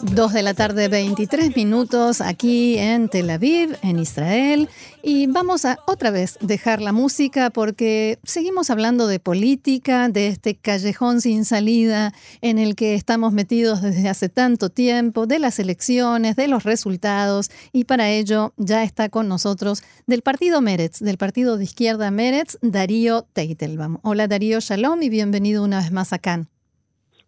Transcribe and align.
Dos 0.00 0.32
de 0.32 0.44
la 0.44 0.54
tarde, 0.54 0.86
23 0.86 1.56
minutos 1.56 2.20
aquí 2.20 2.78
en 2.78 3.08
Tel 3.08 3.28
Aviv, 3.30 3.76
en 3.82 3.98
Israel. 3.98 4.68
Y 5.02 5.26
vamos 5.26 5.64
a 5.64 5.80
otra 5.88 6.12
vez 6.12 6.38
dejar 6.40 6.80
la 6.80 6.92
música 6.92 7.50
porque 7.50 8.20
seguimos 8.22 8.70
hablando 8.70 9.08
de 9.08 9.18
política, 9.18 10.08
de 10.08 10.28
este 10.28 10.54
callejón 10.54 11.20
sin 11.20 11.44
salida 11.44 12.12
en 12.42 12.58
el 12.58 12.76
que 12.76 12.94
estamos 12.94 13.32
metidos 13.32 13.82
desde 13.82 14.08
hace 14.08 14.28
tanto 14.28 14.70
tiempo, 14.70 15.26
de 15.26 15.40
las 15.40 15.58
elecciones, 15.58 16.36
de 16.36 16.46
los 16.46 16.62
resultados. 16.62 17.50
Y 17.72 17.84
para 17.84 18.08
ello 18.08 18.52
ya 18.56 18.84
está 18.84 19.08
con 19.08 19.26
nosotros 19.26 19.82
del 20.06 20.22
partido 20.22 20.60
Meretz, 20.60 21.00
del 21.00 21.18
partido 21.18 21.56
de 21.56 21.64
izquierda 21.64 22.12
Meretz, 22.12 22.56
Darío 22.62 23.22
Teitelbaum. 23.32 23.98
Hola 24.02 24.28
Darío, 24.28 24.60
shalom 24.60 25.02
y 25.02 25.08
bienvenido 25.08 25.64
una 25.64 25.78
vez 25.78 25.90
más 25.90 26.12
acá. 26.12 26.44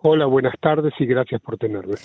Hola, 0.02 0.26
buenas 0.26 0.54
tardes 0.60 0.94
y 0.98 1.04
gracias 1.04 1.42
por 1.42 1.58
tenerme. 1.58 1.96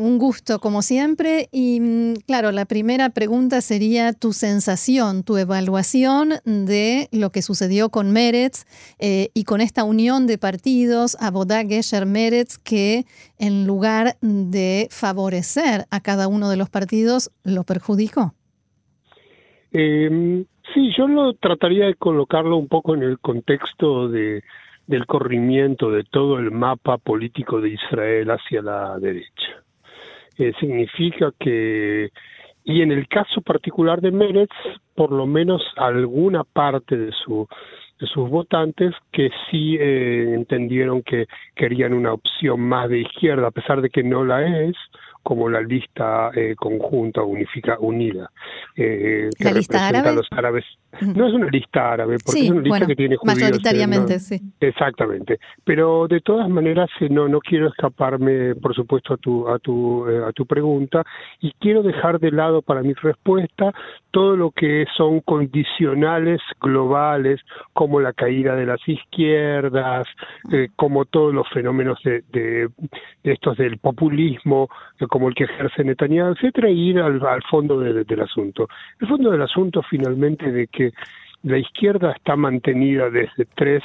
Un 0.00 0.16
gusto, 0.16 0.60
como 0.60 0.80
siempre. 0.80 1.50
Y 1.52 1.78
mm, 1.78 2.14
claro, 2.26 2.52
la 2.52 2.64
primera 2.64 3.10
pregunta 3.10 3.60
sería 3.60 4.14
tu 4.14 4.32
sensación, 4.32 5.24
tu 5.24 5.36
evaluación 5.36 6.36
de 6.46 7.08
lo 7.12 7.28
que 7.28 7.42
sucedió 7.42 7.90
con 7.90 8.10
Meretz 8.10 8.64
eh, 8.98 9.28
y 9.34 9.44
con 9.44 9.60
esta 9.60 9.84
unión 9.84 10.26
de 10.26 10.38
partidos, 10.38 11.18
Abodá, 11.20 11.66
Gesher, 11.66 12.06
Meretz, 12.06 12.56
que 12.56 13.04
en 13.38 13.66
lugar 13.66 14.14
de 14.22 14.88
favorecer 14.90 15.84
a 15.90 16.00
cada 16.00 16.28
uno 16.28 16.48
de 16.48 16.56
los 16.56 16.70
partidos, 16.70 17.30
lo 17.44 17.64
perjudicó. 17.64 18.32
Em, 19.70 20.46
sí, 20.72 20.94
yo 20.96 21.08
lo 21.08 21.34
trataría 21.34 21.84
de 21.84 21.94
colocarlo 21.96 22.56
un 22.56 22.68
poco 22.68 22.94
en 22.94 23.02
el 23.02 23.18
contexto 23.18 24.08
de, 24.08 24.42
del 24.86 25.04
corrimiento 25.04 25.90
de 25.90 26.04
todo 26.04 26.38
el 26.38 26.52
mapa 26.52 26.96
político 26.96 27.60
de 27.60 27.74
Israel 27.74 28.30
hacia 28.30 28.62
la 28.62 28.98
derecha 28.98 29.60
significa 30.58 31.32
que, 31.38 32.10
y 32.64 32.82
en 32.82 32.92
el 32.92 33.08
caso 33.08 33.40
particular 33.40 34.00
de 34.00 34.10
Meretz, 34.10 34.54
por 34.94 35.12
lo 35.12 35.26
menos 35.26 35.62
alguna 35.76 36.44
parte 36.44 36.96
de 36.96 37.12
su 37.12 37.46
de 38.00 38.06
sus 38.06 38.30
votantes 38.30 38.94
que 39.12 39.30
sí 39.50 39.76
eh, 39.78 40.32
entendieron 40.34 41.02
que 41.02 41.26
querían 41.54 41.92
una 41.92 42.14
opción 42.14 42.60
más 42.60 42.88
de 42.88 43.00
izquierda, 43.00 43.48
a 43.48 43.50
pesar 43.50 43.82
de 43.82 43.90
que 43.90 44.02
no 44.02 44.24
la 44.24 44.64
es, 44.64 44.76
como 45.22 45.48
la 45.48 45.60
lista 45.60 46.30
eh, 46.34 46.54
conjunta, 46.56 47.22
unifica, 47.22 47.78
unida, 47.78 48.30
eh, 48.76 49.30
que 49.36 49.44
¿La 49.44 49.52
lista 49.52 49.88
árabe? 49.88 50.08
a 50.08 50.12
los 50.12 50.26
árabes 50.30 50.64
no 51.00 51.28
es 51.28 51.34
una 51.34 51.46
lista 51.46 51.92
árabe, 51.92 52.16
porque 52.24 52.40
es 52.40 52.50
una 52.50 52.62
lista 52.62 52.86
que 52.86 52.96
tiene 52.96 53.16
judíos. 53.16 53.38
Mayoritariamente, 53.38 54.18
sí. 54.18 54.40
Exactamente. 54.60 55.38
Pero 55.64 56.08
de 56.08 56.20
todas 56.20 56.48
maneras, 56.48 56.90
eh, 57.00 57.08
no, 57.08 57.28
no 57.28 57.40
quiero 57.40 57.68
escaparme, 57.68 58.54
por 58.56 58.74
supuesto, 58.74 59.14
a 59.14 59.16
tu, 59.16 59.48
a 59.48 59.58
tu, 59.58 60.08
eh, 60.08 60.24
a 60.26 60.32
tu 60.32 60.46
pregunta 60.46 61.04
y 61.40 61.52
quiero 61.60 61.82
dejar 61.82 62.18
de 62.18 62.32
lado 62.32 62.62
para 62.62 62.82
mi 62.82 62.92
respuesta 62.94 63.72
todo 64.10 64.36
lo 64.36 64.50
que 64.50 64.86
son 64.96 65.20
condicionales 65.20 66.40
globales, 66.60 67.40
como 67.72 68.00
la 68.00 68.12
caída 68.12 68.56
de 68.56 68.66
las 68.66 68.80
izquierdas, 68.88 70.06
eh, 70.52 70.68
como 70.76 71.04
todos 71.04 71.32
los 71.32 71.48
fenómenos 71.50 71.98
de, 72.02 72.22
de, 72.32 72.68
estos 73.22 73.56
del 73.56 73.78
populismo, 73.78 74.68
como 75.10 75.28
el 75.28 75.34
que 75.34 75.44
ejerce 75.44 75.84
Netanyahu, 75.84 76.32
etcétera, 76.32 76.70
y 76.70 76.90
ir 76.90 77.00
al, 77.00 77.42
fondo 77.50 77.78
del 77.80 78.20
asunto. 78.20 78.68
El 79.00 79.08
fondo 79.08 79.30
del 79.30 79.42
asunto, 79.42 79.82
finalmente, 79.82 80.50
de 80.50 80.68
que 80.68 80.92
la 81.42 81.58
izquierda 81.58 82.12
está 82.12 82.36
mantenida 82.36 83.10
desde 83.10 83.44
tres, 83.54 83.82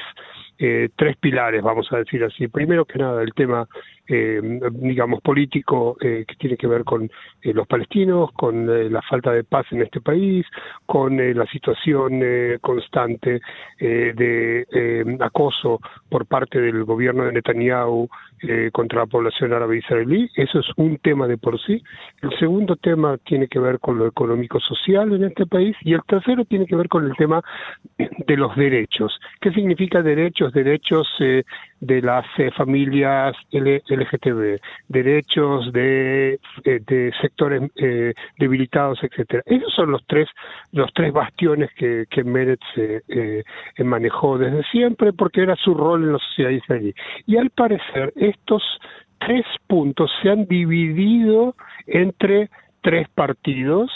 eh, 0.59 0.89
tres 0.95 1.17
pilares, 1.17 1.63
vamos 1.63 1.91
a 1.91 1.97
decir 1.97 2.23
así. 2.23 2.47
Primero 2.47 2.85
que 2.85 2.99
nada, 2.99 3.23
el 3.23 3.33
tema 3.33 3.67
eh, 4.07 4.41
digamos, 4.71 5.21
político 5.21 5.97
eh, 5.99 6.25
que 6.27 6.35
tiene 6.35 6.57
que 6.57 6.67
ver 6.67 6.83
con 6.83 7.09
eh, 7.41 7.53
los 7.53 7.67
palestinos, 7.67 8.31
con 8.33 8.69
eh, 8.69 8.89
la 8.89 9.01
falta 9.01 9.31
de 9.31 9.43
paz 9.43 9.65
en 9.71 9.81
este 9.81 10.01
país, 10.01 10.45
con 10.85 11.17
la 11.17 11.45
situación 11.47 12.21
constante 12.61 13.41
de 13.79 15.17
acoso 15.19 15.79
por 16.09 16.25
parte 16.25 16.59
del 16.59 16.83
gobierno 16.83 17.25
de 17.25 17.33
Netanyahu 17.33 18.07
contra 18.71 18.99
la 18.99 19.05
población 19.05 19.53
árabe 19.53 19.77
israelí. 19.77 20.29
Eso 20.35 20.59
es 20.59 20.67
un 20.77 20.97
tema 20.97 21.27
de 21.27 21.37
por 21.37 21.59
sí. 21.59 21.81
El 22.21 22.37
segundo 22.37 22.75
tema 22.75 23.17
tiene 23.17 23.47
que 23.47 23.59
ver 23.59 23.79
con 23.79 23.97
lo 23.97 24.07
económico-social 24.07 25.13
en 25.13 25.23
este 25.23 25.45
país 25.45 25.75
y 25.81 25.93
el 25.93 26.03
tercero 26.03 26.45
tiene 26.45 26.65
que 26.65 26.75
ver 26.75 26.87
con 26.87 27.05
el 27.05 27.15
tema 27.15 27.41
de 27.97 28.37
los 28.37 28.55
derechos. 28.55 29.19
¿Qué 29.41 29.51
significa 29.51 30.01
derechos? 30.01 30.53
Derechos 30.53 31.07
de 31.79 32.01
las 32.01 32.25
familias 32.55 33.35
LGTB, 33.51 34.59
derechos 34.87 35.71
de, 35.73 36.39
eh, 36.63 36.79
de 36.85 37.11
sectores 37.21 37.69
eh, 37.75 38.13
debilitados, 38.39 38.99
etcétera. 39.03 39.43
Esos 39.45 39.73
son 39.73 39.91
los 39.91 40.05
tres 40.07 40.27
los 40.71 40.91
tres 40.93 41.13
bastiones 41.13 41.69
que, 41.77 42.05
que 42.09 42.23
Meretz 42.23 42.63
eh, 42.77 43.43
manejó 43.83 44.37
desde 44.37 44.63
siempre 44.71 45.13
porque 45.13 45.41
era 45.41 45.55
su 45.55 45.73
rol 45.73 46.03
en 46.03 46.13
la 46.13 46.19
sociedad 46.19 46.51
israelí. 46.51 46.93
Y 47.27 47.37
al 47.37 47.49
parecer 47.49 48.13
estos 48.15 48.63
tres 49.19 49.45
puntos 49.67 50.11
se 50.21 50.29
han 50.29 50.45
dividido 50.45 51.55
entre 51.87 52.49
tres 52.81 53.07
partidos 53.09 53.91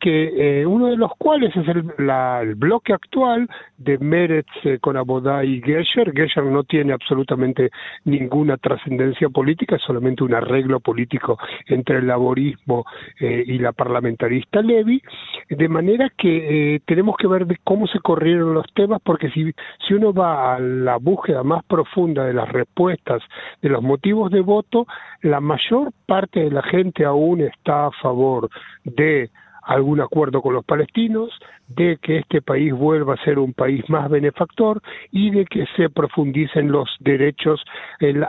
que 0.00 0.60
eh, 0.60 0.66
uno 0.66 0.88
de 0.88 0.96
los 0.96 1.12
cuales 1.18 1.54
es 1.56 1.66
el, 1.68 1.84
el 1.98 2.54
bloque 2.54 2.92
actual 2.92 3.48
de 3.76 3.98
Meretz 3.98 4.48
eh, 4.64 4.78
con 4.80 4.96
Abodá 4.96 5.44
y 5.44 5.60
Gesher. 5.62 6.12
Gesher 6.12 6.44
no 6.44 6.64
tiene 6.64 6.92
absolutamente 6.92 7.70
ninguna 8.04 8.56
trascendencia 8.56 9.28
política, 9.28 9.76
es 9.76 9.82
solamente 9.82 10.24
un 10.24 10.34
arreglo 10.34 10.80
político 10.80 11.38
entre 11.66 11.98
el 11.98 12.06
laborismo 12.06 12.84
eh, 13.20 13.44
y 13.46 13.58
la 13.58 13.72
parlamentarista 13.72 14.60
Levy, 14.60 15.02
de 15.48 15.68
manera 15.68 16.10
que 16.16 16.80
tenemos 16.86 17.16
que 17.16 17.26
ver 17.26 17.46
de 17.46 17.56
cómo 17.64 17.86
se 17.86 18.00
corrieron 18.00 18.54
los 18.54 18.66
temas, 18.74 19.00
porque 19.02 19.30
si, 19.30 19.52
si 19.86 19.94
uno 19.94 20.12
va 20.12 20.54
a 20.54 20.60
la 20.60 20.96
búsqueda 20.96 21.42
más 21.42 21.64
profunda 21.64 22.24
de 22.24 22.34
las 22.34 22.48
respuestas, 22.48 23.22
de 23.62 23.68
los 23.68 23.82
motivos 23.82 24.30
de 24.30 24.40
voto, 24.40 24.86
la 25.22 25.40
mayor 25.40 25.92
parte 26.06 26.40
de 26.40 26.50
la 26.50 26.62
gente 26.62 27.04
aún 27.04 27.40
está 27.40 27.86
a 27.86 27.90
favor 28.02 28.48
de 28.84 29.30
algún 29.66 30.00
acuerdo 30.00 30.40
con 30.40 30.54
los 30.54 30.64
palestinos, 30.64 31.30
de 31.68 31.98
que 32.00 32.18
este 32.18 32.40
país 32.40 32.72
vuelva 32.72 33.14
a 33.14 33.24
ser 33.24 33.38
un 33.38 33.52
país 33.52 33.88
más 33.90 34.08
benefactor 34.08 34.80
y 35.10 35.30
de 35.30 35.44
que 35.44 35.66
se 35.76 35.90
profundicen 35.90 36.70
los 36.70 36.88
derechos 37.00 37.62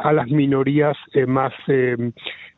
a 0.03 0.13
las 0.13 0.27
minorías 0.27 0.97
eh, 1.13 1.25
más, 1.25 1.53
eh, 1.67 1.95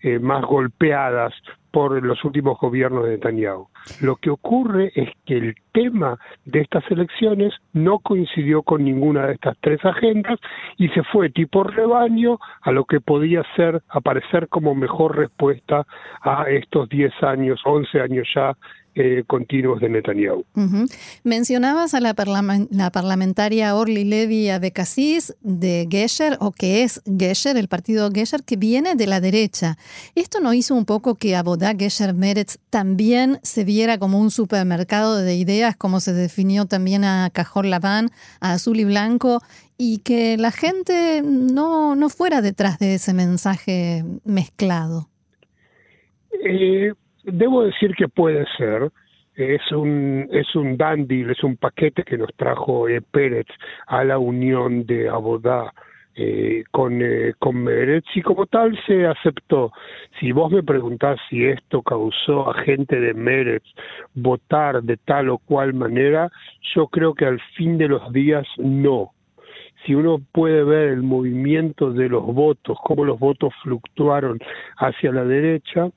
eh, 0.01 0.19
más 0.19 0.43
golpeadas 0.45 1.33
por 1.71 2.03
los 2.03 2.23
últimos 2.23 2.59
gobiernos 2.59 3.05
de 3.05 3.11
Netanyahu. 3.11 3.67
Lo 4.01 4.15
que 4.15 4.29
ocurre 4.29 4.91
es 4.95 5.09
que 5.25 5.37
el 5.37 5.55
tema 5.71 6.17
de 6.45 6.61
estas 6.61 6.83
elecciones 6.89 7.53
no 7.73 7.99
coincidió 7.99 8.63
con 8.63 8.83
ninguna 8.83 9.27
de 9.27 9.33
estas 9.33 9.57
tres 9.61 9.83
agendas 9.83 10.39
y 10.77 10.89
se 10.89 11.03
fue 11.03 11.29
tipo 11.29 11.63
rebaño 11.63 12.39
a 12.61 12.71
lo 12.71 12.85
que 12.85 12.99
podía 12.99 13.43
ser 13.55 13.81
aparecer 13.89 14.47
como 14.47 14.75
mejor 14.75 15.17
respuesta 15.17 15.85
a 16.21 16.43
estos 16.49 16.89
10 16.89 17.11
años, 17.23 17.61
11 17.63 18.01
años 18.01 18.27
ya 18.33 18.55
eh, 19.01 19.23
continuos 19.25 19.79
de 19.79 19.87
Netanyahu. 19.87 20.43
Mencionabas 21.23 21.93
a 21.93 22.01
la, 22.01 22.13
la, 22.69 22.91
parlamentaria 22.91 23.73
Orly 23.73 24.03
Levy 24.03 24.49
Abekassis 24.49 25.37
de 25.39 25.87
Gesher, 25.89 26.35
o 26.41 26.51
que 26.51 26.83
es 26.83 27.01
Gesher, 27.17 27.55
el 27.55 27.69
partido 27.69 28.09
Gesher, 28.11 28.43
que 28.43 28.57
viene 28.57 28.95
de 28.95 29.07
la 29.07 29.21
derecha. 29.21 29.77
¿Esto 30.15 30.41
no 30.41 30.53
hizo 30.53 30.75
un 30.75 30.83
poco 30.83 31.15
que 31.15 31.37
Abodá 31.37 31.73
Gesher 31.79 32.13
Meretz 32.13 32.57
también 32.69 33.39
se 33.41 33.63
viera 33.63 33.97
como 33.99 34.19
un 34.19 34.31
supermercado 34.31 35.15
de 35.15 35.33
ideas, 35.33 35.77
como 35.77 36.01
se 36.01 36.11
definió 36.11 36.65
también 36.65 37.05
a 37.05 37.29
Cajón 37.31 37.69
Laván, 37.69 38.09
a 38.41 38.51
Azul 38.51 38.81
y 38.81 38.83
Blanco, 38.83 39.41
y 39.77 39.99
que 39.99 40.35
la 40.35 40.51
gente 40.51 41.21
no, 41.23 41.95
no 41.95 42.09
fuera 42.09 42.41
detrás 42.41 42.79
de 42.79 42.95
ese 42.95 43.13
mensaje 43.13 44.03
mezclado? 44.25 45.07
Eh, 46.43 46.91
debo 47.23 47.63
decir 47.63 47.95
que 47.95 48.07
puede 48.07 48.45
ser. 48.57 48.89
Es 49.35 49.71
un, 49.71 50.27
es 50.31 50.53
un 50.53 50.75
dandy, 50.75 51.21
es 51.21 51.43
un 51.43 51.55
paquete 51.55 52.03
que 52.03 52.17
nos 52.17 52.29
trajo 52.35 52.89
eh, 52.89 52.99
Pérez 53.01 53.45
a 53.87 54.03
la 54.03 54.17
unión 54.17 54.85
de 54.85 55.07
Abodá 55.07 55.71
eh, 56.21 56.65
con, 56.71 57.01
eh, 57.01 57.33
con 57.39 57.63
Meretz 57.63 58.05
y 58.13 58.21
como 58.21 58.45
tal 58.45 58.77
se 58.85 59.07
aceptó. 59.07 59.71
Si 60.19 60.33
vos 60.33 60.51
me 60.51 60.61
preguntás 60.61 61.17
si 61.29 61.45
esto 61.45 61.81
causó 61.81 62.49
a 62.49 62.61
gente 62.63 62.99
de 62.99 63.13
Meretz 63.13 63.63
votar 64.13 64.83
de 64.83 64.97
tal 64.97 65.29
o 65.29 65.37
cual 65.37 65.73
manera, 65.73 66.29
yo 66.75 66.87
creo 66.87 67.13
que 67.13 67.25
al 67.25 67.39
fin 67.55 67.77
de 67.77 67.87
los 67.87 68.11
días 68.11 68.45
no. 68.57 69.11
Si 69.85 69.95
uno 69.95 70.19
puede 70.33 70.65
ver 70.65 70.89
el 70.89 71.03
movimiento 71.03 71.93
de 71.93 72.09
los 72.09 72.25
votos, 72.25 72.77
cómo 72.83 73.05
los 73.05 73.17
votos 73.17 73.53
fluctuaron 73.63 74.39
hacia 74.77 75.13
la 75.13 75.23
derecha, 75.23 75.89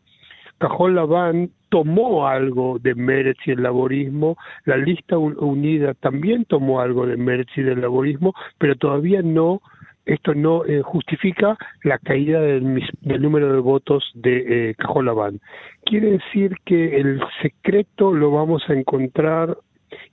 Cajón 0.62 0.94
Laván 0.94 1.50
tomó 1.70 2.29
algo 2.29 2.79
de 2.79 2.94
Meretz 2.94 3.41
y 3.47 3.50
el 3.50 3.64
laborismo, 3.64 4.37
la 4.64 4.76
lista 4.76 5.19
unida 5.19 5.93
también 5.94 6.44
tomó 6.44 6.81
algo 6.81 7.05
de 7.05 7.17
Meretz 7.17 7.50
y 7.56 7.62
del 7.62 7.81
laborismo, 7.81 8.32
pero 8.59 8.76
todavía 8.76 9.23
no 9.23 9.61
esto 10.06 10.35
no 10.35 10.64
eh, 10.64 10.82
justifica 10.82 11.59
la 11.82 11.99
caída 11.99 12.41
del, 12.41 12.81
número 13.03 13.53
de 13.53 13.59
votos 13.59 14.09
de 14.14 14.70
eh, 14.70 14.75
Cajolabán. 14.76 15.41
Quiere 15.85 16.12
decir 16.12 16.55
que 16.65 17.00
el 17.00 17.20
secreto 17.41 18.12
lo 18.12 18.31
vamos 18.31 18.62
a 18.69 18.75
encontrar 18.75 19.56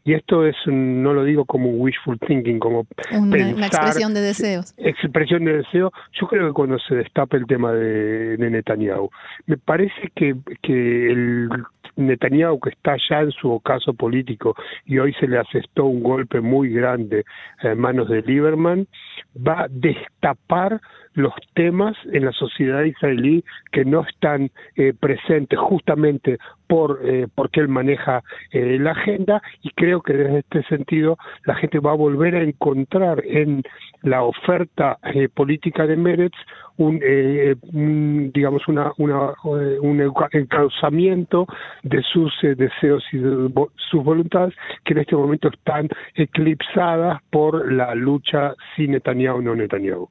y 0.03 0.13
esto 0.13 0.45
es, 0.45 0.55
no 0.65 1.13
lo 1.13 1.23
digo 1.23 1.45
como 1.45 1.69
wishful 1.69 2.17
thinking, 2.19 2.59
como 2.59 2.87
una, 3.11 3.65
expresión 3.65 4.13
de 4.13 4.21
deseos. 4.21 4.73
Expresión 4.77 5.45
de 5.45 5.57
deseo. 5.57 5.91
Yo 6.13 6.27
creo 6.27 6.47
que 6.47 6.53
cuando 6.53 6.79
se 6.79 6.95
destape 6.95 7.37
el 7.37 7.45
tema 7.45 7.73
de, 7.73 8.37
Netanyahu, 8.37 9.09
me 9.45 9.57
parece 9.57 10.11
que, 10.15 10.35
que 10.61 11.11
el 11.11 11.49
Netanyahu, 11.95 12.59
que 12.59 12.69
está 12.69 12.95
ya 13.09 13.21
en 13.21 13.31
su 13.31 13.51
ocaso 13.51 13.93
político 13.93 14.55
y 14.85 14.99
hoy 14.99 15.13
se 15.19 15.27
le 15.27 15.37
asestó 15.37 15.85
un 15.85 16.01
golpe 16.01 16.39
muy 16.39 16.69
grande 16.69 17.25
en 17.61 17.77
manos 17.79 18.09
de 18.09 18.21
Lieberman, 18.21 18.87
va 19.35 19.63
a 19.63 19.67
destapar 19.69 20.81
los 21.19 21.33
temas 21.53 21.97
en 22.13 22.25
la 22.25 22.31
sociedad 22.31 22.83
israelí 22.83 23.43
que 23.71 23.83
no 23.83 24.01
están 24.01 24.49
eh, 24.75 24.93
presentes 24.97 25.59
justamente 25.59 26.37
por 26.67 27.01
eh, 27.03 27.27
porque 27.35 27.59
él 27.59 27.67
maneja 27.67 28.23
eh, 28.51 28.77
la 28.79 28.91
agenda. 28.91 29.41
Y 29.61 29.71
creo 29.71 30.01
que 30.01 30.13
desde 30.13 30.39
este 30.39 30.63
sentido 30.63 31.17
la 31.45 31.55
gente 31.55 31.79
va 31.79 31.91
a 31.91 31.95
volver 31.95 32.35
a 32.35 32.43
encontrar 32.43 33.21
en 33.25 33.63
la 34.01 34.23
oferta 34.23 34.97
política 35.33 35.85
de 35.85 35.97
Meretz 35.97 36.37
un, 36.77 38.31
digamos 38.33 38.65
una, 38.69 38.93
una 38.97 39.33
un 39.43 40.13
encauzamiento 40.31 41.45
de 41.83 42.01
sus 42.03 42.33
deseos 42.41 43.03
y 43.11 43.17
de 43.17 43.49
sus 43.75 44.03
voluntades 44.03 44.53
que 44.85 44.93
en 44.93 44.99
este 44.99 45.17
momento 45.17 45.49
están 45.49 45.89
eclipsadas 46.15 47.21
por 47.29 47.73
la 47.73 47.93
lucha 47.95 48.53
si 48.75 48.87
Netanyahu 48.87 49.39
o 49.39 49.41
no 49.41 49.55
Netanyahu 49.55 50.07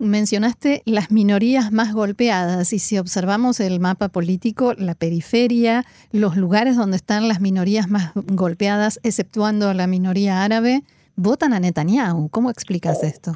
mencionaste 0.00 0.82
las 0.86 1.10
minorías 1.10 1.70
más 1.70 1.92
golpeadas 1.92 2.72
y 2.72 2.78
si 2.78 2.98
observamos 2.98 3.60
el 3.60 3.78
mapa 3.80 4.08
político, 4.08 4.72
la 4.76 4.94
periferia, 4.94 5.84
los 6.10 6.36
lugares 6.36 6.76
donde 6.76 6.96
están 6.96 7.28
las 7.28 7.40
minorías 7.40 7.88
más 7.90 8.12
golpeadas, 8.14 8.98
exceptuando 9.04 9.72
la 9.74 9.86
minoría 9.86 10.42
árabe, 10.42 10.80
votan 11.16 11.52
a 11.52 11.60
Netanyahu. 11.60 12.30
¿Cómo 12.30 12.50
explicas 12.50 13.04
esto? 13.04 13.32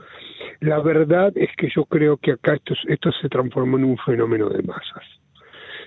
La 0.61 0.81
verdad 0.81 1.33
es 1.37 1.51
que 1.59 1.69
yo 1.75 1.85
creo 1.85 2.17
que 2.17 2.33
acá 2.33 2.55
esto, 2.55 2.75
esto 2.89 3.11
se 3.21 3.29
transformó 3.29 3.77
en 3.77 3.85
un 3.85 3.99
fenómeno 3.99 4.49
de 4.49 4.63
masas, 4.63 5.05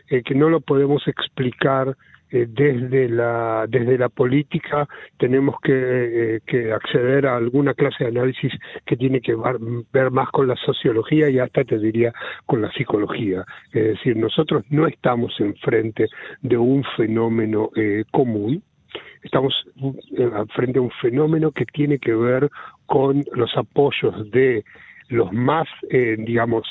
eh, 0.10 0.22
que 0.24 0.36
no 0.36 0.50
lo 0.50 0.62
podemos 0.62 1.08
explicar 1.08 1.98
desde 2.30 3.08
la 3.08 3.66
desde 3.70 3.98
la 3.98 4.10
política 4.10 4.88
tenemos 5.18 5.56
eh, 5.68 6.40
que, 6.46 6.72
acceder 6.74 7.26
a 7.26 7.38
alguna 7.38 7.74
clase 7.74 8.04
de 8.04 8.10
análisis 8.10 8.52
que 8.86 8.98
tiene 8.98 9.22
que 9.22 9.36
ver, 9.36 10.12
más 10.12 10.30
con 10.32 10.48
la 10.48 10.56
sociología 10.58 11.30
y 11.30 11.40
hasta 11.40 11.64
te 11.64 11.80
diría 11.80 12.14
con 12.46 12.62
la 12.62 12.72
psicología. 12.72 13.46
Es 13.72 13.84
decir 13.84 14.18
nosotros 14.18 14.64
no 14.70 14.88
estamos 14.88 15.34
enfrente 15.40 16.08
de 16.42 16.58
un 16.58 16.84
fenómeno 16.96 17.70
eh, 17.76 18.04
común. 18.12 18.62
Estamos 19.24 19.54
frente 20.56 20.80
a 20.80 20.82
un 20.82 20.92
fenómeno 21.02 21.52
que 21.52 21.66
tiene 21.66 22.00
que 22.00 22.14
ver 22.14 22.50
con 22.86 23.24
los 23.34 23.56
apoyos 23.58 24.30
de 24.32 24.64
los 25.10 25.32
más 25.34 25.68
digamos 25.90 26.66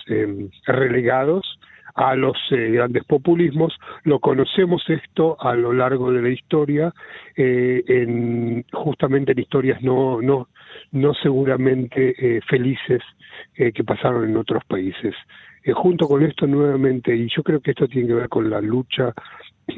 relegados 0.67 1.59
a 1.97 2.15
los 2.15 2.37
eh, 2.51 2.71
grandes 2.71 3.05
populismos. 3.05 3.75
Lo 4.05 4.21
conocemos 4.21 4.85
esto 4.89 5.37
a 5.41 5.55
lo 5.55 5.73
largo 5.73 6.13
de 6.13 6.23
la 6.23 6.29
historia, 6.29 6.93
eh, 7.35 7.83
en, 7.89 8.65
justamente 8.73 9.33
en 9.33 9.41
historias 9.41 9.83
no, 9.83 10.21
no, 10.21 10.49
no 10.93 11.15
seguramente 11.15 12.15
eh, 12.19 12.41
felices 12.49 13.03
que 13.55 13.85
pasaron 13.85 14.29
en 14.29 14.37
otros 14.37 14.65
países. 14.65 15.15
junto 15.75 16.07
con 16.07 16.23
esto 16.23 16.47
nuevamente, 16.47 17.15
y 17.15 17.29
yo 17.29 17.43
creo 17.43 17.61
que 17.61 17.73
esto 17.73 17.89
tiene 17.89 18.09
que 18.09 18.15
ver 18.15 18.29
con 18.29 18.49
la 18.49 18.61
lucha 18.61 19.13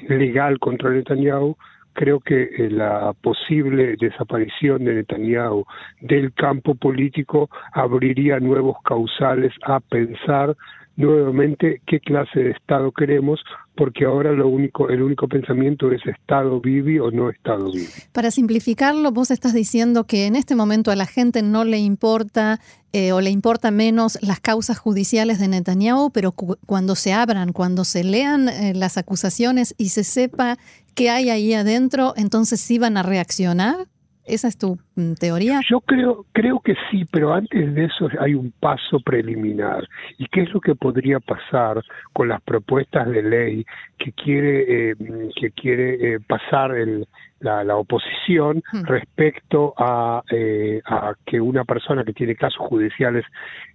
legal 0.08 0.58
contra 0.58 0.90
Netanyahu, 0.90 1.56
creo 1.92 2.20
que 2.20 2.68
la 2.70 3.12
posible 3.20 3.96
desaparición 3.98 4.84
de 4.84 4.94
Netanyahu 4.94 5.64
del 6.00 6.32
campo 6.34 6.74
político 6.74 7.50
abriría 7.72 8.38
nuevos 8.38 8.76
causales 8.84 9.52
a 9.64 9.80
pensar 9.80 10.56
nuevamente 10.98 11.80
qué 11.86 12.00
clase 12.00 12.40
de 12.40 12.50
Estado 12.50 12.90
queremos, 12.90 13.40
porque 13.76 14.04
ahora 14.04 14.32
lo 14.32 14.48
único, 14.48 14.90
el 14.90 15.00
único 15.00 15.28
pensamiento 15.28 15.92
es 15.92 16.04
Estado 16.04 16.60
vivi 16.60 16.98
o 16.98 17.12
no 17.12 17.30
Estado 17.30 17.70
vivi. 17.70 17.86
Para 18.12 18.32
simplificarlo, 18.32 19.12
vos 19.12 19.30
estás 19.30 19.54
diciendo 19.54 20.04
que 20.04 20.26
en 20.26 20.34
este 20.34 20.56
momento 20.56 20.90
a 20.90 20.96
la 20.96 21.06
gente 21.06 21.42
no 21.42 21.64
le 21.64 21.78
importa 21.78 22.58
eh, 22.92 23.12
o 23.12 23.20
le 23.20 23.30
importa 23.30 23.70
menos 23.70 24.18
las 24.22 24.40
causas 24.40 24.78
judiciales 24.78 25.38
de 25.38 25.46
Netanyahu, 25.46 26.10
pero 26.10 26.32
cuando 26.32 26.96
se 26.96 27.12
abran, 27.12 27.52
cuando 27.52 27.84
se 27.84 28.02
lean 28.02 28.48
eh, 28.48 28.74
las 28.74 28.98
acusaciones 28.98 29.76
y 29.78 29.90
se 29.90 30.02
sepa 30.02 30.58
qué 30.96 31.10
hay 31.10 31.30
ahí 31.30 31.54
adentro, 31.54 32.12
entonces 32.16 32.60
sí 32.60 32.80
van 32.80 32.96
a 32.96 33.04
reaccionar. 33.04 33.86
¿Esa 34.28 34.48
es 34.48 34.58
tu 34.58 34.78
mm, 34.94 35.14
teoría? 35.14 35.60
Yo 35.68 35.80
creo, 35.80 36.26
creo 36.32 36.60
que 36.60 36.74
sí, 36.90 37.04
pero 37.10 37.32
antes 37.32 37.74
de 37.74 37.84
eso 37.84 38.08
hay 38.20 38.34
un 38.34 38.52
paso 38.60 39.00
preliminar. 39.00 39.88
¿Y 40.18 40.26
qué 40.26 40.42
es 40.42 40.52
lo 40.52 40.60
que 40.60 40.74
podría 40.74 41.18
pasar 41.18 41.82
con 42.12 42.28
las 42.28 42.42
propuestas 42.42 43.08
de 43.08 43.22
ley 43.22 43.64
que 43.98 44.12
quiere, 44.12 44.90
eh, 44.90 44.94
que 45.34 45.50
quiere 45.52 46.14
eh, 46.14 46.20
pasar 46.20 46.76
el, 46.76 47.06
la, 47.40 47.64
la, 47.64 47.76
oposición 47.76 48.62
hmm. 48.72 48.84
respecto 48.84 49.72
a, 49.78 50.22
eh, 50.30 50.82
a, 50.84 51.14
que 51.24 51.40
una 51.40 51.64
persona 51.64 52.04
que 52.04 52.12
tiene 52.12 52.36
casos 52.36 52.60
judiciales 52.68 53.24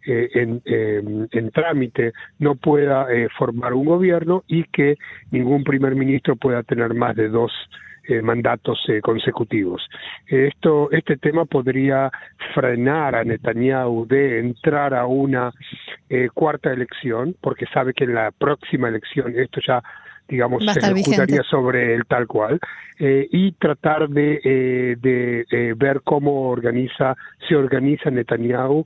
en, 0.05 0.61
en, 0.65 1.51
trámite 1.51 2.11
no 2.39 2.55
pueda 2.55 3.07
formar 3.37 3.73
un 3.73 3.85
gobierno 3.85 4.43
y 4.47 4.65
que 4.65 4.97
ningún 5.31 5.63
primer 5.63 5.95
ministro 5.95 6.35
pueda 6.35 6.61
tener 6.63 6.93
más 6.93 7.15
de 7.15 7.29
dos 7.29 7.53
eh, 8.07 8.21
mandatos 8.21 8.83
eh, 8.89 8.99
consecutivos. 9.01 9.81
Esto, 10.27 10.91
este 10.91 11.17
tema 11.17 11.45
podría 11.45 12.11
frenar 12.53 13.15
a 13.15 13.23
Netanyahu 13.23 14.05
de 14.05 14.39
entrar 14.39 14.93
a 14.93 15.05
una 15.05 15.53
eh, 16.09 16.27
cuarta 16.33 16.73
elección, 16.73 17.35
porque 17.39 17.65
sabe 17.73 17.93
que 17.93 18.03
en 18.03 18.15
la 18.15 18.31
próxima 18.31 18.89
elección 18.89 19.33
esto 19.39 19.61
ya 19.65 19.81
digamos, 20.27 20.63
se 20.65 20.79
ejecutaría 20.79 21.43
sobre 21.43 21.93
el 21.93 22.05
tal 22.05 22.27
cual, 22.27 22.57
y 22.97 23.51
tratar 23.51 24.07
de, 24.07 24.95
de 24.99 25.73
ver 25.75 25.99
cómo 26.01 26.49
organiza, 26.49 27.13
se 27.47 27.55
organiza 27.57 28.09
Netanyahu 28.09 28.85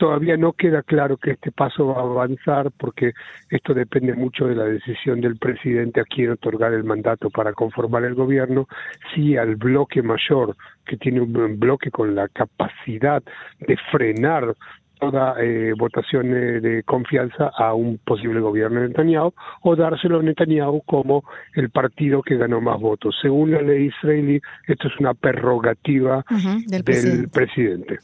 Todavía 0.00 0.38
no 0.38 0.54
queda 0.54 0.82
claro 0.82 1.18
que 1.18 1.32
este 1.32 1.52
paso 1.52 1.88
va 1.88 2.00
a 2.00 2.04
avanzar 2.04 2.70
porque 2.78 3.12
esto 3.50 3.74
depende 3.74 4.14
mucho 4.14 4.46
de 4.46 4.54
la 4.54 4.64
decisión 4.64 5.20
del 5.20 5.36
presidente 5.36 6.00
a 6.00 6.04
quién 6.04 6.30
otorgar 6.30 6.72
el 6.72 6.84
mandato 6.84 7.28
para 7.28 7.52
conformar 7.52 8.04
el 8.04 8.14
gobierno, 8.14 8.66
si 9.14 9.36
al 9.36 9.56
bloque 9.56 10.00
mayor, 10.00 10.56
que 10.86 10.96
tiene 10.96 11.20
un 11.20 11.58
bloque 11.60 11.90
con 11.90 12.14
la 12.14 12.28
capacidad 12.28 13.22
de 13.58 13.76
frenar 13.92 14.54
toda 14.98 15.34
eh, 15.38 15.74
votación 15.76 16.34
eh, 16.34 16.60
de 16.60 16.82
confianza 16.84 17.50
a 17.54 17.74
un 17.74 17.98
posible 17.98 18.40
gobierno 18.40 18.80
de 18.80 18.88
Netanyahu 18.88 19.34
o 19.62 19.76
dárselo 19.76 20.20
a 20.20 20.22
Netanyahu 20.22 20.80
como 20.86 21.24
el 21.54 21.68
partido 21.68 22.22
que 22.22 22.38
ganó 22.38 22.62
más 22.62 22.80
votos. 22.80 23.14
Según 23.20 23.50
la 23.50 23.60
ley 23.60 23.88
israelí, 23.88 24.40
esto 24.66 24.88
es 24.88 24.98
una 24.98 25.12
prerrogativa 25.12 26.24
del, 26.68 27.28
presidente. 27.28 27.98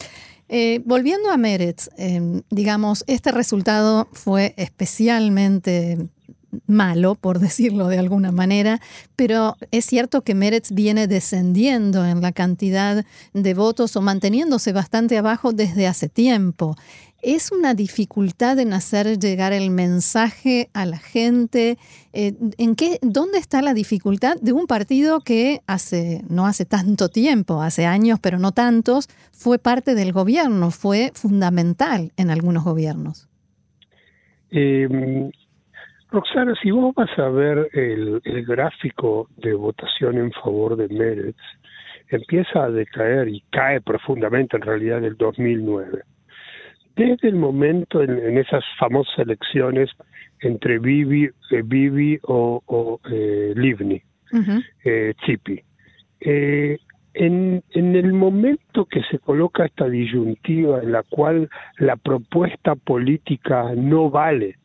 Eh, 0.48 0.80
volviendo 0.84 1.30
a 1.30 1.36
Meretz, 1.36 1.88
em, 1.96 2.42
digamos, 2.50 3.04
este 3.06 3.32
resultado 3.32 4.08
fue 4.12 4.54
especialmente 4.56 5.98
malo, 6.66 7.14
por 7.14 7.38
decirlo 7.40 7.88
de 7.88 7.98
alguna 7.98 8.32
manera, 8.32 8.80
pero 9.16 9.56
es 9.70 9.84
cierto 9.84 10.22
que 10.22 10.34
Meretz 10.34 10.70
viene 10.72 11.06
descendiendo 11.06 12.04
en 12.04 12.20
la 12.20 12.32
cantidad 12.32 13.04
de 13.32 13.54
votos 13.54 13.96
o 13.96 14.02
manteniéndose 14.02 14.72
bastante 14.72 15.18
abajo 15.18 15.52
desde 15.52 15.86
hace 15.86 16.08
tiempo. 16.08 16.76
¿Es 17.22 17.50
una 17.50 17.74
dificultad 17.74 18.58
en 18.58 18.72
hacer 18.72 19.18
llegar 19.18 19.52
el 19.52 19.70
mensaje 19.70 20.68
a 20.74 20.84
la 20.84 20.98
gente? 20.98 21.76
Eh, 22.12 22.34
¿En 22.58 22.76
qué, 22.76 22.98
dónde 23.00 23.38
está 23.38 23.62
la 23.62 23.72
dificultad 23.72 24.36
de 24.40 24.52
un 24.52 24.66
partido 24.66 25.20
que 25.20 25.60
hace, 25.66 26.20
no 26.28 26.46
hace 26.46 26.66
tanto 26.66 27.08
tiempo, 27.08 27.62
hace 27.62 27.86
años, 27.86 28.18
pero 28.22 28.38
no 28.38 28.52
tantos, 28.52 29.08
fue 29.32 29.58
parte 29.58 29.94
del 29.94 30.12
gobierno, 30.12 30.70
fue 30.70 31.10
fundamental 31.14 32.12
en 32.16 32.30
algunos 32.30 32.64
gobiernos? 32.64 33.28
Eh, 34.50 35.30
Roxana, 36.10 36.54
si 36.62 36.70
vos 36.70 36.94
vas 36.94 37.18
a 37.18 37.28
ver 37.28 37.70
el, 37.72 38.20
el 38.24 38.44
gráfico 38.44 39.28
de 39.38 39.54
votación 39.54 40.18
en 40.18 40.32
favor 40.32 40.76
de 40.76 40.88
Meretz, 40.88 41.36
empieza 42.08 42.64
a 42.64 42.70
decaer 42.70 43.28
y 43.28 43.42
cae 43.50 43.80
profundamente 43.80 44.56
en 44.56 44.62
realidad 44.62 44.98
en 44.98 45.04
el 45.04 45.16
2009 45.16 46.02
desde 46.96 47.28
el 47.28 47.36
momento 47.36 48.02
en, 48.02 48.38
esas 48.38 48.64
famosas 48.78 49.18
elecciones 49.18 49.90
entre 50.40 50.78
Bibi, 50.78 51.30
eh, 51.50 51.62
Bibi 51.64 52.18
o, 52.22 52.62
o 52.66 53.00
eh, 53.10 53.52
Livni, 53.54 54.02
eh, 54.84 55.14
Chipi. 55.24 55.60
Eh, 56.20 56.78
en, 57.14 57.62
en, 57.70 57.96
el 57.96 58.12
momento 58.12 58.84
que 58.84 59.02
se 59.10 59.18
coloca 59.18 59.64
esta 59.64 59.88
disyuntiva 59.88 60.82
en 60.82 60.92
la 60.92 61.02
cual 61.02 61.48
la 61.78 61.96
propuesta 61.96 62.74
política 62.74 63.72
no 63.74 64.10
vale, 64.10 64.56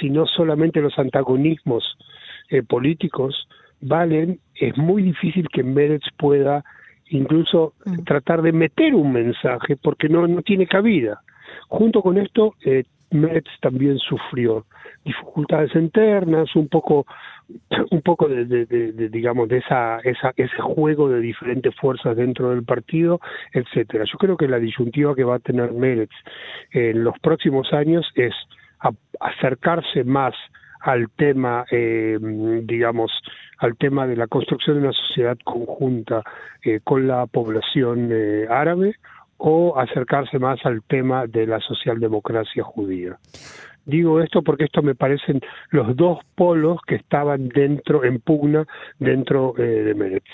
sino 0.00 0.26
solamente 0.26 0.80
los 0.80 0.98
antagonismos 0.98 1.96
eh, 2.50 2.62
políticos 2.62 3.48
valen, 3.80 4.40
es 4.54 4.76
muy 4.76 5.02
difícil 5.02 5.48
que 5.48 5.62
Meretz 5.62 6.06
pueda 6.16 6.64
incluso 7.08 7.74
mm. 7.84 8.04
tratar 8.04 8.42
de 8.42 8.52
meter 8.52 8.94
un 8.94 9.12
mensaje 9.12 9.76
porque 9.76 10.08
no, 10.08 10.26
no 10.26 10.42
tiene 10.42 10.66
cabida. 10.66 11.20
Junto 11.68 12.02
con 12.02 12.18
esto, 12.18 12.54
eh, 12.64 12.84
también 13.60 13.98
sufrió 13.98 14.66
dificultades 15.04 15.74
internas, 15.74 16.54
un 16.56 16.68
poco 16.68 17.06
un 17.90 18.02
poco 18.02 18.28
de, 18.28 18.44
de, 18.44 19.08
digamos 19.08 19.48
de 19.48 19.58
esa, 19.58 19.98
esa 20.00 20.32
ese 20.36 20.60
juego 20.60 21.08
de 21.08 21.20
diferentes 21.20 21.74
fuerzas 21.76 22.16
dentro 22.16 22.50
del 22.50 22.64
partido 22.64 23.20
etcétera. 23.52 24.04
Yo 24.10 24.18
creo 24.18 24.36
que 24.36 24.48
la 24.48 24.58
disyuntiva 24.58 25.14
que 25.14 25.24
va 25.24 25.36
a 25.36 25.40
tener 25.40 25.72
Meretz 25.72 26.14
en 26.72 27.04
los 27.04 27.18
próximos 27.20 27.72
años 27.72 28.06
es 28.14 28.34
acercarse 29.20 30.04
más 30.04 30.34
al 30.80 31.08
tema 31.16 31.64
eh, 31.70 32.18
digamos 32.64 33.10
al 33.58 33.76
tema 33.76 34.06
de 34.06 34.16
la 34.16 34.26
construcción 34.26 34.76
de 34.76 34.82
una 34.82 34.92
sociedad 34.92 35.38
conjunta 35.44 36.22
eh, 36.62 36.80
con 36.84 37.06
la 37.06 37.26
población 37.26 38.10
eh, 38.12 38.46
árabe 38.50 38.96
o 39.38 39.78
acercarse 39.78 40.38
más 40.38 40.58
al 40.64 40.82
tema 40.82 41.26
de 41.26 41.46
la 41.46 41.60
socialdemocracia 41.60 42.62
judía. 42.62 43.18
Digo 43.84 44.20
esto 44.20 44.42
porque 44.42 44.64
esto 44.64 44.82
me 44.82 44.96
parecen 44.96 45.40
los 45.70 45.96
dos 45.96 46.18
polos 46.34 46.78
que 46.86 46.96
estaban 46.96 47.48
dentro, 47.48 48.04
en 48.04 48.20
pugna, 48.20 48.66
dentro 48.98 49.54
eh, 49.58 49.62
de 49.62 49.94
Meretz. 49.94 50.26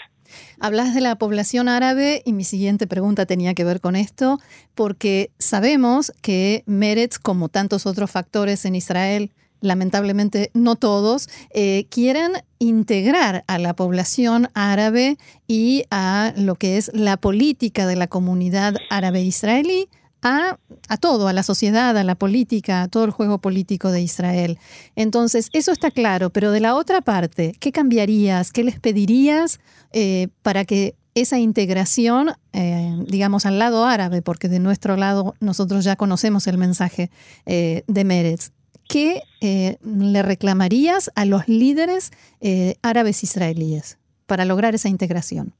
Hablas 0.58 0.94
de 0.94 1.02
la 1.02 1.16
población 1.16 1.68
árabe 1.68 2.22
y 2.24 2.32
mi 2.32 2.44
siguiente 2.44 2.86
pregunta 2.86 3.26
tenía 3.26 3.52
que 3.52 3.64
ver 3.64 3.80
con 3.80 3.96
esto, 3.96 4.38
porque 4.74 5.30
sabemos 5.38 6.12
que 6.22 6.62
Meretz, 6.64 7.18
como 7.18 7.50
tantos 7.50 7.84
otros 7.84 8.10
factores 8.10 8.64
en 8.64 8.74
Israel, 8.74 9.32
lamentablemente 9.62 10.50
no 10.52 10.76
todos, 10.76 11.30
eh, 11.54 11.86
quieren 11.88 12.32
integrar 12.58 13.44
a 13.46 13.58
la 13.58 13.74
población 13.74 14.48
árabe 14.52 15.16
y 15.48 15.84
a 15.90 16.34
lo 16.36 16.56
que 16.56 16.76
es 16.76 16.90
la 16.92 17.16
política 17.16 17.86
de 17.86 17.96
la 17.96 18.08
comunidad 18.08 18.74
árabe 18.90 19.22
israelí 19.22 19.88
a, 20.20 20.58
a, 20.88 20.96
todo, 20.98 21.26
a 21.28 21.32
la 21.32 21.42
sociedad, 21.42 21.96
a 21.96 22.04
la 22.04 22.14
política, 22.14 22.82
a 22.82 22.88
todo 22.88 23.04
el 23.04 23.10
juego 23.10 23.38
político 23.38 23.90
de 23.90 24.02
Israel. 24.02 24.58
Entonces, 24.94 25.48
eso 25.52 25.72
está 25.72 25.90
claro, 25.90 26.30
pero 26.30 26.52
de 26.52 26.60
la 26.60 26.76
otra 26.76 27.00
parte, 27.00 27.54
¿qué 27.58 27.72
cambiarías? 27.72 28.52
¿Qué 28.52 28.62
les 28.62 28.78
pedirías 28.78 29.58
eh, 29.92 30.28
para 30.42 30.64
que 30.64 30.94
esa 31.14 31.38
integración, 31.38 32.32
eh, 32.52 32.96
digamos, 33.06 33.46
al 33.46 33.58
lado 33.58 33.84
árabe, 33.84 34.22
porque 34.22 34.48
de 34.48 34.60
nuestro 34.60 34.96
lado 34.96 35.34
nosotros 35.40 35.84
ya 35.84 35.96
conocemos 35.96 36.46
el 36.46 36.56
mensaje 36.56 37.10
de 37.44 38.04
Meretz, 38.04 38.50
¿qué 38.92 39.22
eh, 39.40 39.76
le 39.84 40.22
reclamarías 40.22 41.10
a 41.16 41.24
los 41.24 41.48
líderes 41.48 42.12
eh, 42.40 42.74
árabes 42.82 43.22
israelíes 43.22 43.98
para 44.26 44.44
lograr 44.44 44.74
esa 44.74 44.88
integración? 44.88 45.52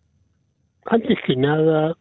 Antes 0.85 1.19
que 1.27 1.37
nada, 1.37 1.97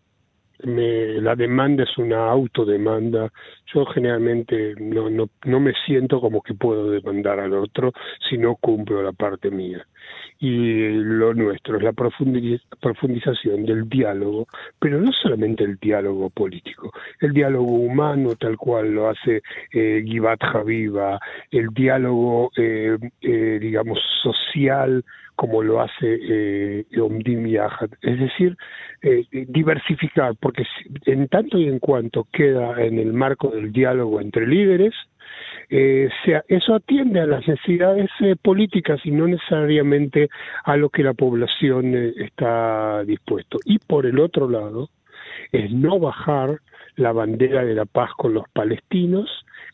la 0.59 1.35
demanda 1.35 1.83
es 1.83 1.97
una 1.97 2.29
autodemanda. 2.29 3.31
Yo 3.73 3.85
generalmente 3.85 4.75
no, 4.79 5.09
no, 5.09 5.29
no 5.45 5.59
me 5.59 5.73
siento 5.85 6.19
como 6.19 6.41
que 6.41 6.53
puedo 6.53 6.91
demandar 6.91 7.39
al 7.39 7.53
otro 7.53 7.93
si 8.29 8.37
no 8.37 8.55
cumplo 8.55 9.01
la 9.01 9.13
parte 9.13 9.49
mía 9.49 9.85
y 10.39 10.89
lo 10.89 11.33
nuestro 11.33 11.77
es 11.77 11.83
la 11.83 11.93
profundización 11.93 13.65
del 13.65 13.87
diálogo, 13.87 14.47
pero 14.79 14.99
no 14.99 15.11
solamente 15.11 15.63
el 15.63 15.77
diálogo 15.77 16.29
político, 16.29 16.91
el 17.19 17.33
diálogo 17.33 17.71
humano 17.73 18.35
tal 18.35 18.57
cual 18.57 18.91
lo 18.91 19.09
hace 19.09 19.41
eh, 19.71 20.03
Givat 20.05 20.41
Javiva, 20.41 21.19
el 21.51 21.69
diálogo, 21.69 22.51
eh, 22.57 22.97
eh, 23.21 23.59
digamos, 23.61 23.99
social 24.23 25.03
como 25.41 25.63
lo 25.63 25.81
hace 25.81 26.19
eh, 26.21 26.85
Omdim 26.99 27.47
Yahad, 27.47 27.89
es 28.03 28.19
decir, 28.19 28.55
eh, 29.01 29.25
diversificar, 29.31 30.35
porque 30.39 30.63
en 31.07 31.27
tanto 31.29 31.57
y 31.57 31.67
en 31.67 31.79
cuanto 31.79 32.27
queda 32.31 32.79
en 32.83 32.99
el 32.99 33.11
marco 33.13 33.49
del 33.49 33.71
diálogo 33.71 34.21
entre 34.21 34.45
líderes, 34.45 34.93
eh, 35.69 36.09
sea, 36.25 36.43
eso 36.47 36.75
atiende 36.75 37.21
a 37.21 37.25
las 37.25 37.47
necesidades 37.47 38.09
eh, 38.19 38.35
políticas 38.41 38.99
y 39.05 39.11
no 39.11 39.27
necesariamente 39.27 40.29
a 40.63 40.75
lo 40.75 40.89
que 40.89 41.03
la 41.03 41.13
población 41.13 41.95
eh, 41.95 42.13
está 42.17 43.03
dispuesto. 43.05 43.57
Y 43.65 43.79
por 43.79 44.05
el 44.05 44.19
otro 44.19 44.49
lado, 44.49 44.89
es 45.51 45.71
no 45.71 45.99
bajar 45.99 46.59
la 46.95 47.11
bandera 47.11 47.63
de 47.63 47.75
la 47.75 47.85
paz 47.85 48.11
con 48.17 48.33
los 48.33 48.47
palestinos, 48.53 49.29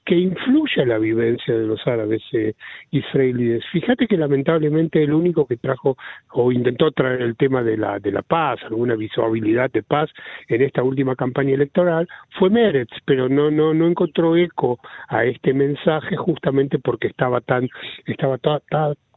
que 0.06 0.16
influye 0.16 0.86
la 0.86 0.98
vivencia 0.98 1.54
de 1.54 1.68
los 1.68 1.86
árabes 1.86 2.22
eh, 2.32 2.54
israelíes. 2.92 3.64
Fíjate 3.74 4.08
que 4.08 4.16
lamentablemente 4.16 5.04
el 5.04 5.14
único 5.14 5.46
que 5.46 5.58
trajo 5.58 5.98
o 6.32 6.52
intentó 6.52 6.92
traer 6.92 7.22
el 7.22 7.36
tema 7.36 7.62
de 7.62 7.76
la 7.76 8.00
de 8.00 8.12
la 8.12 8.22
paz, 8.22 8.60
alguna 8.64 8.96
visibilidad 8.96 9.70
de 9.70 9.84
paz 9.84 10.10
en 10.48 10.62
esta 10.62 10.82
última 10.82 11.16
campaña 11.16 11.54
electoral 11.54 12.08
fue 12.40 12.50
Meretz, 12.50 12.94
pero 13.04 13.28
no 13.28 13.52
no 13.52 13.74
no 13.74 13.86
encontró 13.86 14.38
eco 14.38 14.80
a 15.10 15.26
este 15.26 15.54
mensaje 15.54 16.16
justamente 16.16 16.80
porque 16.80 17.08
estaba 17.08 17.42
tan 17.42 17.68
estaba 18.06 18.38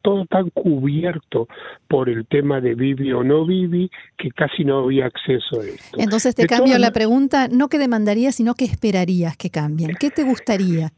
todo 0.02 0.26
tan 0.26 0.50
cubierto 0.50 1.49
por 1.88 2.09
el 2.09 2.26
tema 2.26 2.61
de 2.61 2.75
Vivi 2.75 3.12
o 3.12 3.23
no 3.23 3.45
Vivi 3.47 3.90
que 4.16 4.30
casi 4.30 4.64
no 4.64 4.85
había 4.85 5.07
acceso 5.07 5.61
a 5.61 5.64
esto. 5.64 5.99
Entonces 5.99 6.35
te 6.35 6.47
cambio 6.47 6.78
la 6.78 6.90
pregunta, 6.90 7.49
no 7.49 7.69
que 7.69 7.78
demandarías, 7.78 8.35
sino 8.35 8.54
que 8.54 8.64
esperarías 8.64 9.37
que 9.37 9.50
cambien. 9.50 9.95
¿Qué 9.99 10.11
te 10.11 10.23
gustaría? 10.23 10.92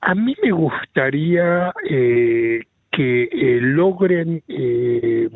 A 0.00 0.14
mí 0.14 0.34
me 0.42 0.52
gustaría 0.52 1.72
eh, 1.88 2.62
que 2.90 3.24
eh, 3.24 3.58
logren 3.60 4.42
eh, 4.48 5.28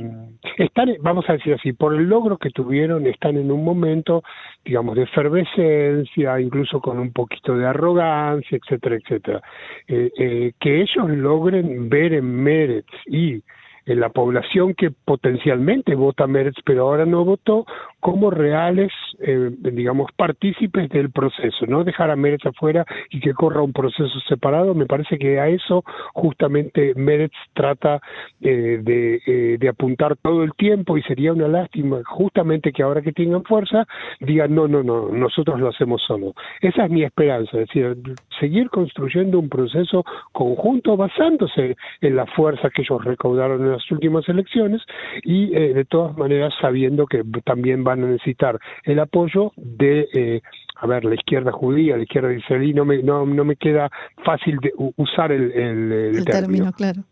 están, 0.58 0.94
vamos 1.00 1.25
a 1.28 1.34
decir 1.34 1.54
así, 1.54 1.73
por 1.73 1.94
el 1.94 2.08
logro 2.08 2.38
que 2.38 2.50
tuvieron, 2.50 3.06
están 3.06 3.37
en 3.37 3.50
un 3.50 3.64
momento, 3.64 4.23
digamos, 4.64 4.96
de 4.96 5.02
efervescencia, 5.02 6.40
incluso 6.40 6.80
con 6.80 6.99
un 6.99 7.12
poquito 7.12 7.56
de 7.56 7.66
arrogancia, 7.66 8.58
etcétera, 8.58 8.96
etcétera. 8.96 9.42
Eh, 9.88 10.11
eh, 10.18 10.52
que 10.61 10.82
ellos 10.82 11.08
logren 11.08 11.88
ver 11.88 12.14
en 12.14 12.42
Meretz 12.42 12.92
y 13.06 13.42
en 13.87 14.00
la 14.00 14.09
población 14.09 14.75
que 14.75 14.91
potencialmente 14.91 15.95
vota 15.95 16.26
Meretz, 16.26 16.59
pero 16.64 16.83
ahora 16.83 17.05
no 17.05 17.25
votó, 17.25 17.67
como 18.00 18.31
reales, 18.31 18.93
eh, 19.21 19.50
digamos, 19.61 20.11
partícipes 20.17 20.88
del 20.91 21.11
proceso, 21.11 21.67
no 21.67 21.85
dejar 21.85 22.11
a 22.11 22.17
Meretz 22.17 22.47
afuera 22.47 22.85
y 23.11 23.21
que 23.21 23.33
corra 23.35 23.62
un 23.62 23.73
proceso 23.73 24.21
separado. 24.29 24.75
Me 24.75 24.87
parece 24.87 25.19
que 25.19 25.41
a 25.41 25.49
eso 25.49 25.85
justamente 26.12 26.95
Meretz 26.97 27.35
trata 27.55 28.00
eh, 28.41 28.81
de, 28.83 29.21
eh, 29.26 29.57
de 29.59 29.69
apuntar 29.69 30.17
todo 30.17 30.43
el 30.43 30.53
tiempo 30.55 30.97
y 30.97 31.03
sería 31.03 31.33
una 31.33 31.49
lástima 31.49 32.03
justamente 32.05 32.73
que 32.73 32.83
ahora 32.83 33.03
que 33.03 33.12
tengan 33.12 33.45
fuerza 33.45 33.87
digan, 34.21 34.55
no, 34.55 34.69
no, 34.69 34.83
no, 34.83 35.09
nosotros 35.09 35.61
lo 35.61 35.69
hacemos 35.69 36.03
solo. 36.03 36.35
Esa 36.61 36.85
es 36.85 36.91
mi 36.91 37.05
esperanza, 37.05 37.61
es 37.61 37.69
decir, 37.69 37.97
seguir 38.41 38.71
construyendo 38.71 39.38
un 39.38 39.49
proceso 39.49 40.05
conjunto 40.33 40.97
basándose 40.97 41.76
en 42.00 42.17
la 42.17 42.26
fuerza 42.26 42.71
que 42.71 42.83
ellos 42.83 43.05
recaudaron 43.05 43.67
en 43.67 43.74
las 43.75 43.90
últimas 43.90 44.28
elecciones 44.28 44.83
y 45.23 45.54
eh, 45.54 45.75
de 45.75 45.85
todas 45.85 46.16
maneras 46.16 46.52
sabiendo 46.61 47.07
que 47.07 47.23
también 47.45 47.85
van 47.85 48.04
a 48.04 48.07
necesitar 48.07 48.59
el 48.85 48.99
apoyo 48.99 49.52
de 49.57 50.09
eh, 50.12 50.40
a 50.76 50.87
ver, 50.87 51.04
la 51.04 51.14
izquierda 51.14 51.52
judía, 51.52 51.97
la 51.97 52.02
izquierda 52.02 52.33
israelí, 52.33 52.75
no 52.75 52.85
me, 52.85 53.02
no, 53.02 53.25
no 53.25 53.45
me 53.45 53.57
queda 53.57 53.90
fácil 54.25 54.59
de 54.59 54.73
usar 54.97 55.31
el, 55.33 55.52
el, 55.52 56.25
término. 56.25 56.73
claro. 56.73 57.04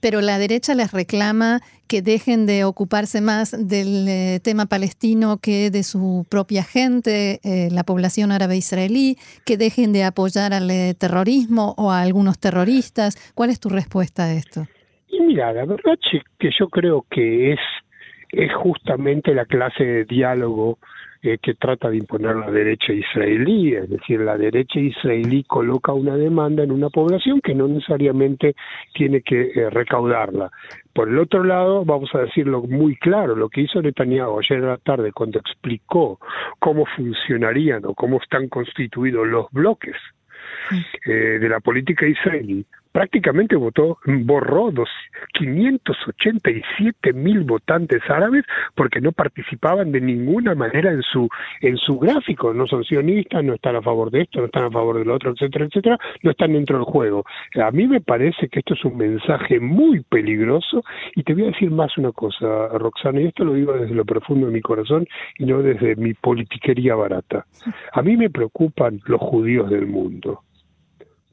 Pero 0.00 0.20
la 0.20 0.38
derecha 0.38 0.74
les 0.74 0.92
reclama 0.92 1.60
que 1.88 2.02
dejen 2.02 2.46
de 2.46 2.64
ocuparse 2.64 3.20
más 3.20 3.50
del 3.50 4.06
eh, 4.06 4.40
tema 4.42 4.66
palestino 4.66 5.38
que 5.38 5.70
de 5.70 5.82
su 5.82 6.26
propia 6.28 6.62
gente, 6.62 7.40
la 7.70 7.82
población 7.82 8.30
árabe 8.30 8.56
israelí, 8.56 9.18
que 9.44 9.56
dejen 9.56 9.92
de 9.92 10.04
apoyar 10.04 10.52
al 10.52 10.70
terrorismo 10.96 11.74
o 11.76 11.90
a 11.90 12.02
algunos 12.02 12.38
terroristas. 12.38 13.16
¿Cuál 13.34 13.50
es 13.50 13.58
tu 13.58 13.70
respuesta 13.70 14.24
a 14.24 14.32
esto? 14.34 14.66
Y 15.08 15.20
mira, 15.20 15.52
la 15.52 15.64
verdad 15.64 15.98
que 16.38 16.50
yo 16.50 16.68
creo 16.68 17.04
que 17.10 17.52
es 17.52 17.60
es 18.30 18.52
justamente 18.54 19.34
la 19.34 19.46
clase 19.46 19.84
de 19.84 20.04
diálogo 20.04 20.78
eh, 21.22 21.38
que 21.38 21.54
trata 21.54 21.88
de 21.88 21.96
imponer 21.96 22.36
la 22.36 22.50
derecha 22.50 22.92
israelí, 22.92 23.74
es 23.74 23.88
decir, 23.88 24.20
la 24.20 24.36
derecha 24.36 24.78
israelí 24.78 25.42
coloca 25.44 25.92
una 25.92 26.16
demanda 26.16 26.62
en 26.62 26.70
una 26.70 26.90
población 26.90 27.40
que 27.40 27.54
no 27.54 27.66
necesariamente 27.66 28.54
tiene 28.94 29.22
que 29.22 29.52
eh, 29.54 29.70
recaudarla. 29.70 30.50
Por 30.92 31.08
el 31.08 31.18
otro 31.18 31.42
lado, 31.44 31.84
vamos 31.84 32.14
a 32.14 32.18
decirlo 32.18 32.62
muy 32.62 32.96
claro, 32.96 33.34
lo 33.34 33.48
que 33.48 33.62
hizo 33.62 33.80
Netanyahu 33.80 34.38
ayer 34.38 34.58
en 34.58 34.66
la 34.66 34.76
tarde 34.76 35.12
cuando 35.12 35.38
explicó 35.38 36.20
cómo 36.58 36.84
funcionarían 36.84 37.86
o 37.86 37.94
cómo 37.94 38.18
están 38.22 38.48
constituidos 38.48 39.26
los 39.26 39.50
bloques 39.50 39.96
eh, 41.06 41.38
de 41.40 41.48
la 41.48 41.60
política 41.60 42.06
israelí, 42.06 42.66
prácticamente 42.96 43.56
votó, 43.56 43.98
borró 44.06 44.70
dos, 44.70 44.88
587 45.34 47.12
mil 47.12 47.44
votantes 47.44 48.00
árabes 48.08 48.46
porque 48.74 49.02
no 49.02 49.12
participaban 49.12 49.92
de 49.92 50.00
ninguna 50.00 50.54
manera 50.54 50.90
en 50.90 51.02
su, 51.02 51.28
en 51.60 51.76
su 51.76 51.98
gráfico, 51.98 52.54
no 52.54 52.66
son 52.66 52.84
sionistas, 52.84 53.44
no 53.44 53.52
están 53.52 53.76
a 53.76 53.82
favor 53.82 54.10
de 54.10 54.22
esto, 54.22 54.40
no 54.40 54.46
están 54.46 54.64
a 54.64 54.70
favor 54.70 54.98
del 54.98 55.10
otro, 55.10 55.32
etcétera, 55.32 55.66
etcétera, 55.66 55.98
no 56.22 56.30
están 56.30 56.54
dentro 56.54 56.78
del 56.78 56.86
juego. 56.86 57.26
A 57.62 57.70
mí 57.70 57.86
me 57.86 58.00
parece 58.00 58.48
que 58.48 58.60
esto 58.60 58.72
es 58.72 58.82
un 58.86 58.96
mensaje 58.96 59.60
muy 59.60 60.00
peligroso 60.00 60.82
y 61.14 61.22
te 61.22 61.34
voy 61.34 61.42
a 61.42 61.46
decir 61.48 61.70
más 61.70 61.98
una 61.98 62.12
cosa, 62.12 62.68
Roxana, 62.78 63.20
y 63.20 63.26
esto 63.26 63.44
lo 63.44 63.52
digo 63.52 63.74
desde 63.74 63.94
lo 63.94 64.06
profundo 64.06 64.46
de 64.46 64.54
mi 64.54 64.62
corazón 64.62 65.06
y 65.36 65.44
no 65.44 65.60
desde 65.60 65.96
mi 65.96 66.14
politiquería 66.14 66.94
barata. 66.94 67.44
A 67.92 68.00
mí 68.00 68.16
me 68.16 68.30
preocupan 68.30 69.02
los 69.04 69.20
judíos 69.20 69.68
del 69.68 69.86
mundo 69.86 70.45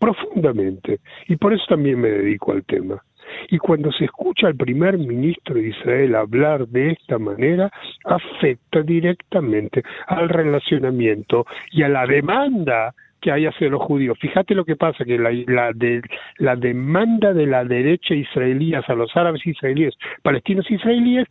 profundamente, 0.03 0.99
y 1.29 1.37
por 1.37 1.53
eso 1.53 1.63
también 1.69 2.01
me 2.01 2.09
dedico 2.09 2.51
al 2.51 2.65
tema. 2.65 3.01
Y 3.49 3.57
cuando 3.57 3.89
se 3.93 4.03
escucha 4.03 4.47
al 4.47 4.55
primer 4.55 4.97
ministro 4.97 5.55
de 5.55 5.69
Israel 5.69 6.15
hablar 6.15 6.67
de 6.67 6.91
esta 6.91 7.17
manera, 7.17 7.71
afecta 8.03 8.81
directamente 8.81 9.81
al 10.07 10.27
relacionamiento 10.27 11.45
y 11.71 11.83
a 11.83 11.89
la 11.89 12.05
demanda 12.05 12.93
que 13.21 13.31
hay 13.31 13.45
hacia 13.45 13.69
los 13.69 13.81
judíos. 13.81 14.17
Fíjate 14.19 14.53
lo 14.53 14.65
que 14.65 14.75
pasa, 14.75 15.05
que 15.05 15.17
la, 15.17 15.31
la, 15.47 15.71
de, 15.73 16.01
la 16.37 16.57
demanda 16.57 17.33
de 17.33 17.47
la 17.47 17.63
derecha 17.63 18.13
israelí 18.13 18.73
hacia 18.73 18.95
los 18.95 19.15
árabes 19.15 19.47
israelíes, 19.47 19.95
palestinos 20.21 20.69
israelíes, 20.69 21.29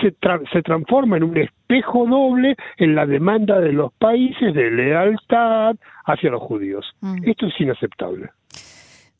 se, 0.00 0.14
se 0.52 0.62
transforma 0.62 1.16
en 1.16 1.24
un 1.24 1.38
espejo 1.38 2.06
doble 2.06 2.56
en 2.76 2.94
la 2.94 3.06
demanda 3.06 3.60
de 3.60 3.72
los 3.72 3.92
países 3.94 4.54
de 4.54 4.70
lealtad 4.70 5.76
hacia 6.04 6.30
los 6.30 6.42
judíos. 6.42 6.84
Mm. 7.00 7.28
Esto 7.28 7.46
es 7.46 7.60
inaceptable. 7.60 8.30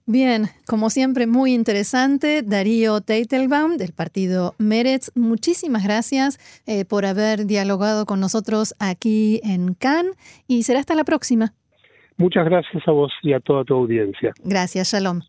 Bien, 0.05 0.47
como 0.67 0.91
siempre, 0.91 1.29
muy 1.29 1.55
interesante. 1.55 2.43
Darío 2.43 3.01
Teitelbaum, 3.01 3.77
del 3.77 3.93
partido 3.93 4.55
Meretz, 4.59 5.13
muchísimas 5.15 5.85
gracias 5.85 6.39
eh, 6.67 6.85
por 6.85 7.07
haber 7.07 7.47
dialogado 7.47 8.05
con 8.05 8.19
nosotros 8.19 8.75
aquí 8.81 9.41
en 9.45 9.75
Cannes 9.75 10.17
y 10.49 10.65
será 10.65 10.81
hasta 10.81 10.97
la 10.97 11.05
próxima. 11.05 11.55
Muchas 12.17 12.45
gracias 12.45 12.83
a 12.87 12.91
vos 12.91 13.13
y 13.23 13.33
a 13.33 13.41
toda 13.41 13.65
tu 13.65 13.75
audiencia. 13.75 14.33
Gracias, 14.45 14.93
Shalom. 14.93 15.21